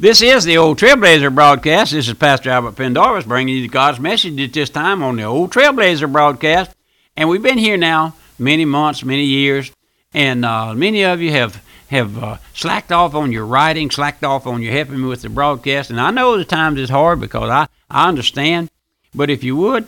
[0.00, 1.92] This is the Old Trailblazer broadcast.
[1.92, 5.52] This is Pastor Albert Pendarvis bringing you God's message at this time on the Old
[5.52, 6.74] Trailblazer broadcast.
[7.18, 9.70] And we've been here now many months, many years,
[10.14, 14.46] and uh, many of you have have uh, slacked off on your writing, slacked off
[14.46, 15.90] on your helping me with the broadcast.
[15.90, 18.70] And I know the times is hard because I, I understand.
[19.14, 19.86] But if you would,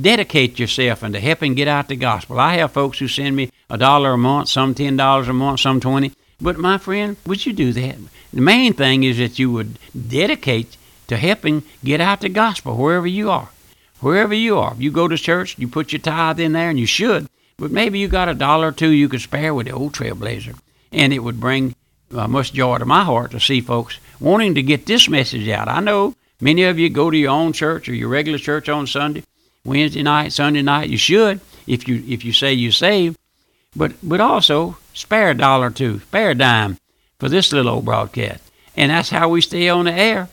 [0.00, 2.40] dedicate yourself into helping get out the gospel.
[2.40, 5.60] I have folks who send me a dollar a month, some ten dollars a month,
[5.60, 6.12] some twenty.
[6.42, 7.96] But my friend, would you do that?
[8.32, 13.06] The main thing is that you would dedicate to helping get out the gospel wherever
[13.06, 13.50] you are.
[14.00, 14.74] Wherever you are.
[14.76, 17.28] You go to church, you put your tithe in there, and you should.
[17.58, 20.58] But maybe you got a dollar or two you could spare with the old Trailblazer.
[20.90, 21.76] And it would bring
[22.12, 25.68] uh, much joy to my heart to see folks wanting to get this message out.
[25.68, 28.88] I know many of you go to your own church or your regular church on
[28.88, 29.22] Sunday,
[29.64, 30.90] Wednesday night, Sunday night.
[30.90, 33.16] You should if you if you say you save.
[33.76, 36.78] But but also spare a dollar or two, spare a dime
[37.18, 38.42] for this little old broadcast.
[38.76, 40.28] And that's how we stay on the air.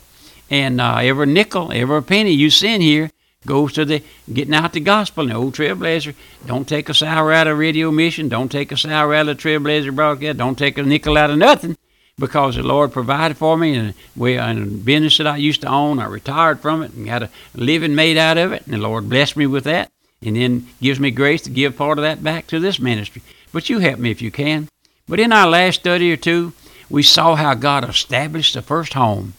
[0.49, 3.11] And uh, every nickel, every penny you send here
[3.45, 5.23] goes to the getting out the gospel.
[5.23, 6.15] And the old Trailblazer,
[6.45, 8.29] don't take a sour out of radio mission.
[8.29, 10.37] Don't take a sour out of Trailblazer broadcast.
[10.37, 11.77] Don't take a nickel out of nothing
[12.17, 13.75] because the Lord provided for me.
[13.75, 17.05] And we, in a business that I used to own, I retired from it and
[17.05, 18.65] got a living made out of it.
[18.65, 21.97] And the Lord blessed me with that and then gives me grace to give part
[21.97, 23.21] of that back to this ministry.
[23.51, 24.69] But you help me if you can.
[25.07, 26.53] But in our last study or two,
[26.89, 29.33] we saw how God established the first home,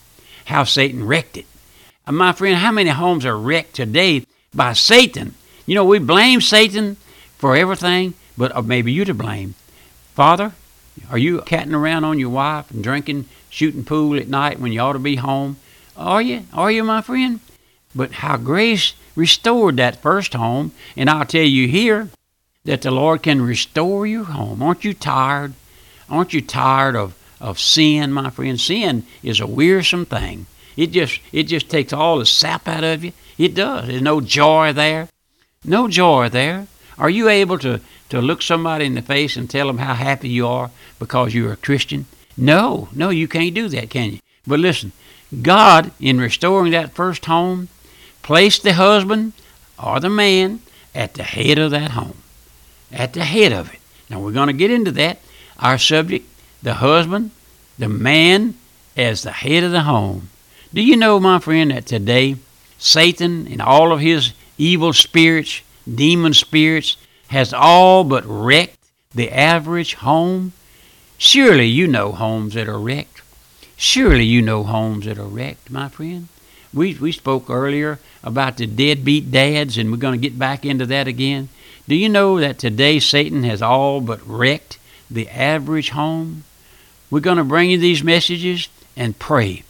[0.46, 1.46] how Satan wrecked it.
[2.06, 5.34] And my friend, how many homes are wrecked today by Satan?
[5.66, 6.96] You know, we blame Satan
[7.38, 9.54] for everything, but uh, maybe you're to blame.
[10.14, 10.52] Father,
[11.08, 14.80] are you catting around on your wife and drinking, shooting pool at night when you
[14.80, 15.56] ought to be home?
[15.96, 16.44] Are you?
[16.52, 17.40] Are you, my friend?
[17.94, 22.10] But how grace restored that first home, and I'll tell you here
[22.64, 24.62] that the Lord can restore your home.
[24.62, 25.54] Aren't you tired?
[26.08, 28.60] Aren't you tired of of sin, my friend.
[28.60, 30.46] Sin is a wearisome thing.
[30.76, 33.12] It just it just takes all the sap out of you.
[33.38, 33.88] It does.
[33.88, 35.08] There's no joy there.
[35.64, 36.66] No joy there.
[36.98, 40.28] Are you able to, to look somebody in the face and tell them how happy
[40.28, 42.04] you are because you're a Christian?
[42.36, 44.18] No, no, you can't do that, can you?
[44.46, 44.92] But listen,
[45.40, 47.68] God, in restoring that first home,
[48.22, 49.32] placed the husband
[49.82, 50.60] or the man
[50.94, 52.18] at the head of that home.
[52.92, 53.80] At the head of it.
[54.08, 55.18] Now, we're going to get into that.
[55.58, 56.26] Our subject
[56.62, 57.30] the husband,
[57.78, 58.54] the man
[58.96, 60.28] as the head of the home.
[60.72, 62.36] Do you know, my friend, that today
[62.78, 65.62] Satan and all of his evil spirits,
[65.92, 66.96] demon spirits,
[67.28, 68.78] has all but wrecked
[69.14, 70.52] the average home?
[71.18, 73.22] Surely you know homes that are wrecked.
[73.76, 76.28] Surely you know homes that are wrecked, my friend.
[76.72, 80.86] We, we spoke earlier about the deadbeat dads, and we're going to get back into
[80.86, 81.48] that again.
[81.90, 84.78] Do you know that today Satan has all but wrecked
[85.10, 86.44] the average home?
[87.10, 89.64] We're going to bring you these messages and pray.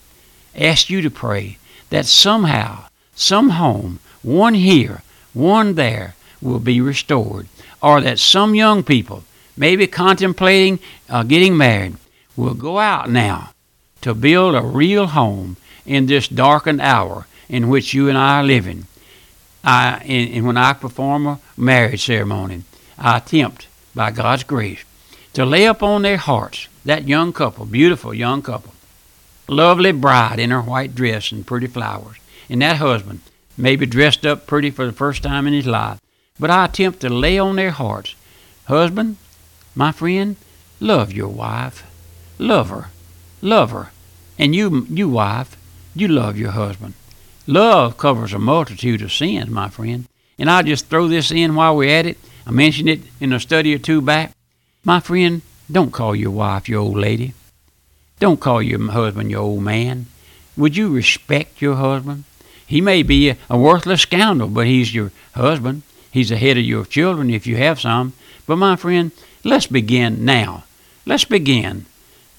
[0.55, 1.57] Ask you to pray
[1.89, 5.01] that somehow, some home, one here,
[5.33, 7.47] one there, will be restored.
[7.83, 9.25] Or that some young people,
[9.57, 11.97] maybe contemplating uh, getting married,
[12.37, 13.55] will go out now
[14.03, 15.57] to build a real home
[15.87, 18.85] in this darkened hour in which you and I are living.
[19.65, 22.63] I, and, and when I perform a marriage ceremony,
[22.99, 24.85] I attempt, by God's grace,
[25.35, 28.73] to lay upon their hearts that young couple, beautiful young couple,
[29.49, 32.17] lovely bride in her white dress and pretty flowers,
[32.49, 33.21] and that husband,
[33.57, 36.01] maybe dressed up pretty for the first time in his life.
[36.39, 38.15] But I attempt to lay on their hearts,
[38.65, 39.17] husband,
[39.75, 40.37] my friend,
[40.81, 41.87] love your wife,
[42.39, 42.89] love her,
[43.43, 43.91] love her,
[44.39, 45.57] and you, you wife,
[45.95, 46.95] you love your husband.
[47.47, 50.07] Love covers a multitude of sins, my friend.
[50.41, 52.19] And I'll just throw this in while we're at it.
[52.47, 54.33] I mentioned it in a study or two back.
[54.83, 57.35] My friend, don't call your wife your old lady.
[58.19, 60.07] Don't call your husband your old man.
[60.57, 62.25] Would you respect your husband?
[62.67, 65.83] He may be a, worthless scoundrel, but he's your husband.
[66.11, 68.15] He's the head of your children if you have some.
[68.47, 69.13] But my friend,
[69.45, 70.65] let's begin now.
[71.05, 71.85] Let's begin.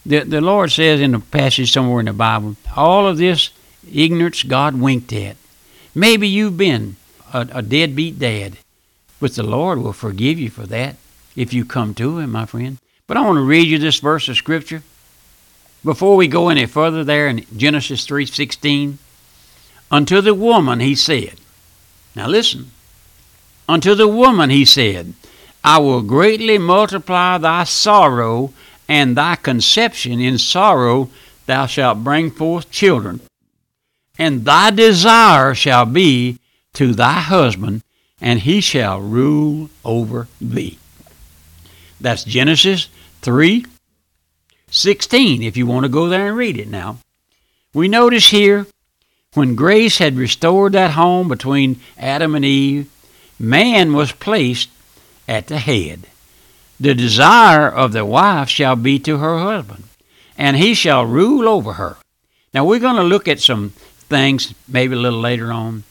[0.06, 3.52] The, the Lord says in a passage somewhere in the Bible, all of this
[3.92, 5.38] ignorance God winked at.
[5.94, 6.96] Maybe you've been
[7.34, 8.58] a, a deadbeat dad,
[9.20, 10.96] but the Lord will forgive you for that
[11.36, 12.78] if you come to Him, my friend.
[13.08, 14.84] But I want to read you this verse of scripture
[15.84, 18.98] before we go any further there in Genesis 3:16.
[19.90, 21.36] Unto the woman he said,
[22.16, 22.72] Now listen.
[23.68, 25.14] Unto the woman he said,
[25.64, 28.54] I will greatly multiply thy sorrow
[28.88, 31.10] and thy conception in sorrow
[31.46, 33.20] thou shalt bring forth children.
[34.18, 36.38] And thy desire shall be
[36.74, 37.84] to thy husband,
[38.20, 40.78] and he shall rule over thee.
[42.00, 42.90] That's Genesis
[43.22, 43.66] 3
[44.74, 46.98] 16, if you want to go there and read it now.
[47.74, 48.68] We notice here
[49.34, 52.90] when grace had restored that home between Adam and Eve,
[53.38, 54.70] man was placed
[55.28, 56.08] at the head.
[56.80, 59.84] The desire of the wife shall be to her husband,
[60.38, 61.98] and he shall rule over her.
[62.54, 63.70] Now we're going to look at some
[64.10, 65.84] things maybe a little later on.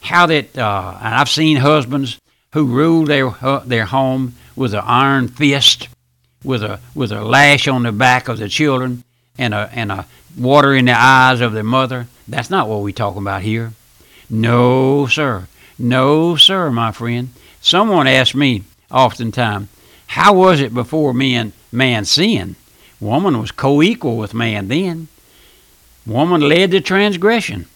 [0.00, 2.18] How that uh, I've seen husbands
[2.52, 5.88] who rule their uh, their home with an iron fist,
[6.42, 9.04] with a with a lash on the back of the children,
[9.36, 10.06] and a and a
[10.36, 12.06] water in the eyes of their mother.
[12.26, 13.72] That's not what we're talking about here.
[14.30, 15.48] No, sir.
[15.78, 17.30] No, sir, my friend.
[17.60, 19.68] Someone asked me oftentimes,
[20.08, 22.56] how was it before man, man sinned?
[23.00, 25.08] Woman was co equal with man then.
[26.06, 27.66] Woman led the transgression,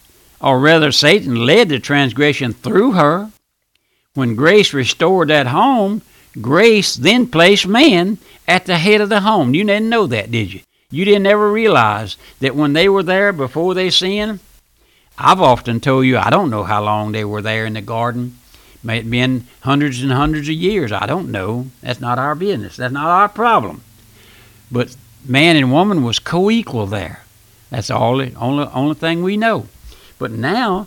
[0.42, 3.30] or rather, Satan led the transgression through her.
[4.14, 6.02] When grace restored that home,
[6.40, 8.18] grace then placed man
[8.48, 9.54] at the head of the home.
[9.54, 10.60] You didn't know that, did you?
[10.90, 14.40] You didn't ever realize that when they were there before they sinned.
[15.16, 18.38] I've often told you I don't know how long they were there in the garden.
[18.74, 20.90] It May have been hundreds and hundreds of years.
[20.90, 21.68] I don't know.
[21.80, 22.76] That's not our business.
[22.76, 23.82] That's not our problem.
[24.70, 27.24] But man and woman was co-equal there.
[27.70, 29.68] That's all the only only thing we know.
[30.22, 30.86] But now,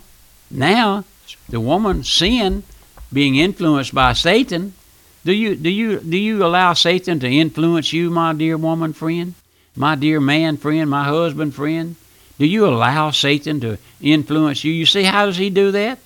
[0.50, 1.04] now
[1.50, 2.64] the woman sin,
[3.12, 4.72] being influenced by Satan.
[5.26, 9.34] Do you do you do you allow Satan to influence you, my dear woman friend,
[9.76, 11.98] my dear man friend, my husband friend?
[12.40, 14.72] Do you allow Satan to influence you?
[14.72, 16.00] You see, how does he do that?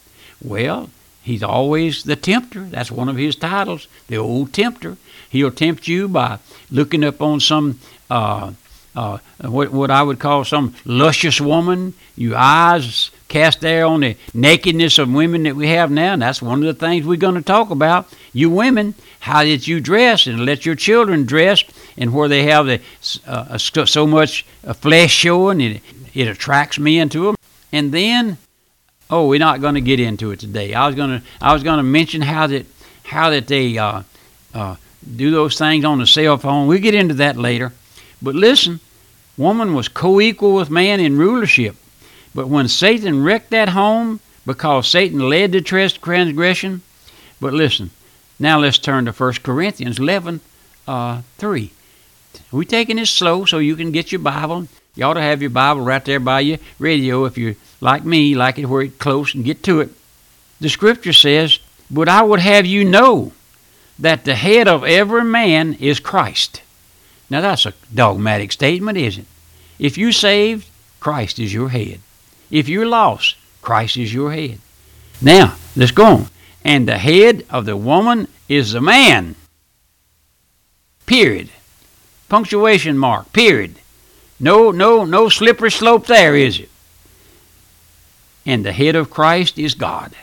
[0.43, 0.89] Well,
[1.21, 2.63] He's always the tempter.
[2.63, 4.97] That's one of his titles, the old tempter.
[5.29, 6.39] He'll tempt you by
[6.71, 7.79] looking up on some,
[8.09, 8.53] uh,
[8.95, 11.93] uh, what, what I would call some luscious woman.
[12.15, 16.13] Your eyes cast there on the nakedness of women that we have now.
[16.13, 18.07] And that's one of the things we're going to talk about.
[18.33, 21.63] You women, how did you dress and let your children dress
[21.97, 22.81] and where they have the,
[23.27, 25.81] uh, so much uh, flesh showing, it,
[26.13, 27.35] it attracts men to them.
[27.71, 28.37] And then
[29.11, 30.73] Oh, we're not going to get into it today.
[30.73, 32.65] I was going to I was going to mention how that
[33.03, 34.03] how that they uh,
[34.53, 34.75] uh,
[35.15, 36.67] do those things on the cell phone.
[36.67, 37.73] We'll get into that later.
[38.21, 38.79] But listen,
[39.37, 41.75] woman was co-equal with man in rulership.
[42.35, 46.81] But when Satan wrecked that home because Satan led to transgression,
[47.39, 47.91] but listen,
[48.39, 50.41] now let's turn to 1 Corinthians 11,
[50.87, 51.71] uh, 3.
[52.51, 54.67] We're taking this slow so you can get your Bible.
[54.95, 58.35] You ought to have your Bible right there by your radio if you're like me,
[58.35, 59.89] like it where it's close and get to it.
[60.59, 63.31] The scripture says, But I would have you know
[63.97, 66.61] that the head of every man is Christ.
[67.29, 69.27] Now that's a dogmatic statement, isn't it?
[69.77, 70.67] If you're saved,
[70.99, 71.99] Christ is your head.
[72.51, 74.59] If you're lost, Christ is your head.
[75.21, 76.27] Now, let's go on.
[76.63, 79.35] And the head of the woman is the man.
[81.05, 81.49] Period.
[82.27, 83.31] Punctuation mark.
[83.31, 83.75] Period.
[84.39, 86.69] No, no, no slippery slope there, is it?
[88.49, 90.13] and the head of Christ is God.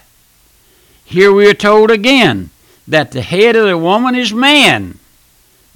[1.04, 2.50] Here we are told again
[2.88, 4.98] that the head of the woman is man,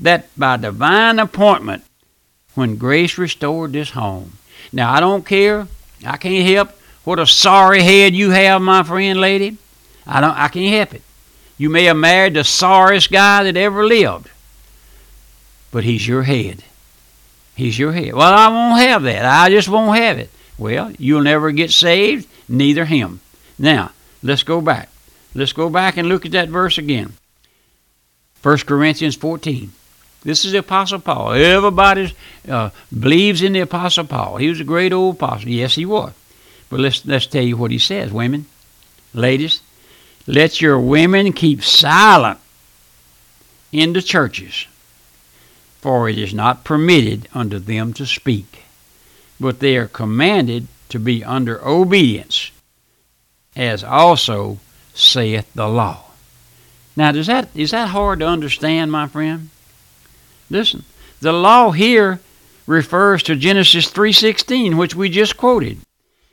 [0.02, 1.84] that by divine appointment,
[2.54, 4.38] when grace restored this home.
[4.72, 5.68] Now, I don't care.
[6.04, 6.70] I can't help
[7.04, 9.56] what a sorry head you have, my friend, lady.
[10.06, 10.36] I don't.
[10.36, 11.02] I can't help it.
[11.56, 14.30] You may have married the sorriest guy that ever lived,
[15.70, 16.64] but he's your head.
[17.54, 18.14] He's your head.
[18.14, 19.24] Well, I won't have that.
[19.24, 20.30] I just won't have it.
[20.56, 23.20] Well, you'll never get saved neither him.
[23.58, 23.92] Now,
[24.22, 24.88] let's go back.
[25.34, 27.12] Let's go back and look at that verse again.
[28.42, 29.72] 1 Corinthians 14.
[30.22, 31.32] This is the Apostle Paul.
[31.32, 32.14] Everybody
[32.48, 34.36] uh, believes in the Apostle Paul.
[34.36, 35.48] He was a great old apostle.
[35.48, 36.12] Yes, he was.
[36.68, 38.46] But let's, let's tell you what he says, women.
[39.14, 39.60] Ladies,
[40.26, 42.38] let your women keep silent
[43.72, 44.66] in the churches,
[45.80, 48.64] for it is not permitted unto them to speak,
[49.40, 52.50] but they are commanded to be under obedience,
[53.56, 54.58] as also
[54.92, 56.04] saith the law.
[56.94, 59.50] Now, does that is that hard to understand, my friend?
[60.50, 60.84] Listen,
[61.20, 62.20] the law here
[62.66, 65.78] refers to Genesis 3:16, which we just quoted.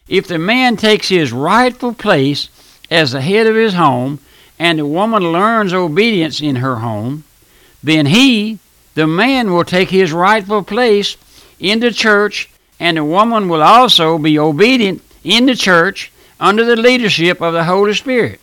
[0.07, 2.50] If the man takes his rightful place
[2.89, 4.19] as the head of his home,
[4.57, 7.24] and the woman learns obedience in her home,
[7.83, 8.59] then he,
[8.95, 11.15] the man, will take his rightful place
[11.59, 16.75] in the church and the woman will also be obedient in the church under the
[16.75, 18.39] leadership of the Holy Spirit.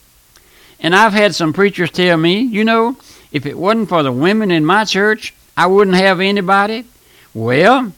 [0.81, 2.97] And I've had some preachers tell me, you know,
[3.31, 6.85] if it wasn't for the women in my church, I wouldn't have anybody.
[7.33, 7.93] Well,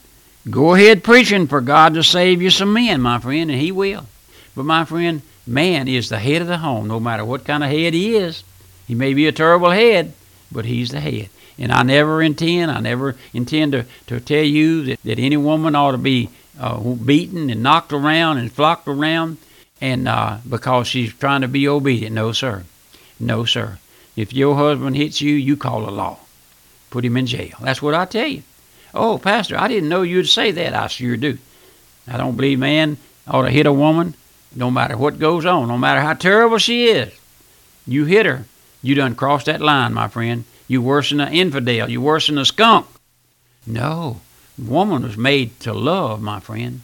[0.51, 4.07] go ahead preaching for God to save you some men, my friend, and He will.
[4.55, 7.71] But my friend, man is the head of the home, no matter what kind of
[7.71, 8.43] head he is.
[8.87, 10.13] He may be a terrible head,
[10.51, 11.29] but he's the head.
[11.59, 15.75] And I never intend, I never intend to, to tell you that, that any woman
[15.75, 19.39] ought to be uh, beaten and knocked around and flocked around,
[19.81, 22.15] and uh, because she's trying to be obedient.
[22.15, 22.65] No, sir.
[23.21, 23.79] No, sir.
[24.17, 26.19] If your husband hits you, you call the law.
[26.97, 27.59] Put him in jail.
[27.61, 28.43] That's what I tell you.
[28.95, 30.73] Oh, Pastor, I didn't know you'd say that.
[30.73, 31.37] I sure do.
[32.09, 32.97] I don't believe man
[33.29, 34.15] ought to hit a woman
[34.55, 37.13] no matter what goes on, no matter how terrible she is.
[37.87, 38.47] You hit her,
[38.81, 40.45] you done crossed that line, my friend.
[40.69, 41.91] You worse than an infidel.
[41.91, 42.87] You worse than a skunk.
[43.67, 44.23] No,
[44.57, 46.81] woman was made to love, my friend.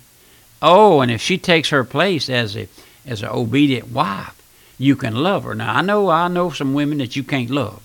[0.61, 2.69] Oh, and if she takes her place as a
[3.07, 4.37] as an obedient wife,
[4.77, 5.55] you can love her.
[5.55, 7.83] Now I know I know some women that you can't love.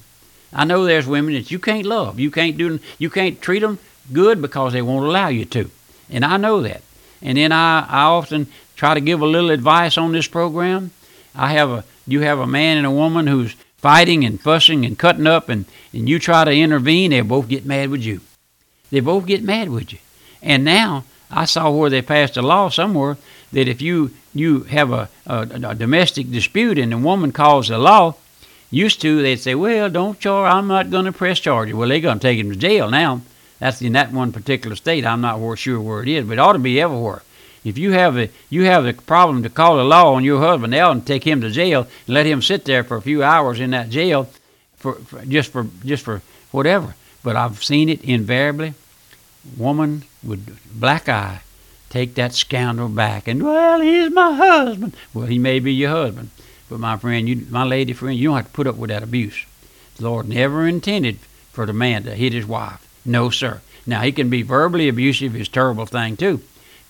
[0.54, 2.20] I know there's women that you can't love.
[2.20, 3.80] You can't do you can't treat them
[4.12, 5.70] good because they won't allow you to.
[6.10, 6.82] And I know that.
[7.22, 10.92] And then I, I often try to give a little advice on this program.
[11.36, 14.98] I have a you have a man and a woman who's fighting and fussing and
[14.98, 18.22] cutting up and, and you try to intervene, they both get mad with you.
[18.90, 20.00] They both get mad with you.
[20.42, 23.18] And now I saw where they passed a law somewhere
[23.52, 27.78] that if you you have a, a, a domestic dispute and the woman calls the
[27.78, 28.16] law,
[28.70, 30.52] used to they'd say, well, don't charge.
[30.52, 31.74] I'm not going to press charges.
[31.74, 33.22] Well, they're going to take him to jail now.
[33.60, 35.06] That's in that one particular state.
[35.06, 37.24] I'm not sure where it is, but it ought to be everywhere.
[37.68, 40.72] If you have a you have the problem to call the law on your husband
[40.72, 43.60] now and take him to jail and let him sit there for a few hours
[43.60, 44.30] in that jail
[44.78, 46.22] for, for just for just for
[46.52, 46.96] whatever.
[47.24, 48.74] But I've seen it invariably.
[49.58, 51.42] Woman with black eye
[51.90, 54.96] take that scoundrel back and well he's my husband.
[55.14, 56.30] Well he may be your husband,
[56.70, 59.04] but my friend, you my lady friend, you don't have to put up with that
[59.04, 59.46] abuse.
[59.98, 61.18] The Lord never intended
[61.52, 62.88] for the man to hit his wife.
[63.06, 63.62] No, sir.
[63.86, 66.42] Now, he can be verbally abusive, is terrible thing, too.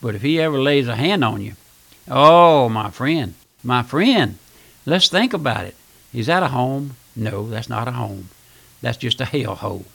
[0.02, 1.54] But if he ever lays a hand on you,
[2.10, 4.40] oh, my friend, my friend,
[4.86, 5.76] let's think about it.
[6.14, 6.96] Is that a home?
[7.16, 8.30] No, that's not a home.
[8.82, 9.86] That's just a hell hole.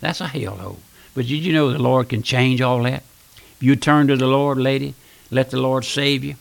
[0.00, 0.78] That's a hell hole.
[1.14, 3.02] But did you know the Lord can change all that?
[3.36, 4.94] If you turn to the Lord, lady,
[5.30, 6.36] let the Lord save you,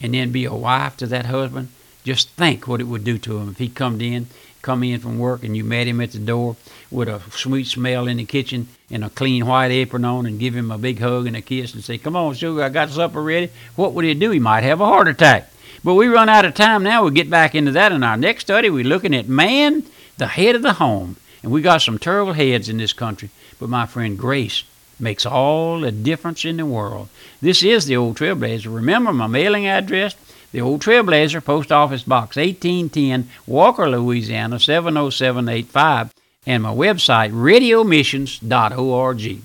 [0.00, 1.68] and then be a wife to that husband,
[2.08, 4.26] just think what it would do to him if he come in
[4.62, 6.56] come in from work and you met him at the door
[6.90, 10.54] with a sweet smell in the kitchen and a clean white apron on and give
[10.54, 13.22] him a big hug and a kiss and say, Come on, sugar, I got supper
[13.22, 14.30] ready, what would he do?
[14.30, 15.50] He might have a heart attack.
[15.84, 17.02] But we run out of time now.
[17.02, 18.68] We'll get back into that in our next study.
[18.68, 19.84] We're looking at man,
[20.16, 21.16] the head of the home.
[21.42, 23.30] And we got some terrible heads in this country.
[23.60, 24.64] But my friend, grace
[24.98, 27.08] makes all the difference in the world.
[27.40, 28.74] This is the old Trailblazer.
[28.74, 30.16] Remember my mailing address?
[30.52, 36.14] The Old Trailblazer, Post Office Box 1810, Walker, Louisiana 70785,
[36.46, 39.42] and my website, radiomissions.org.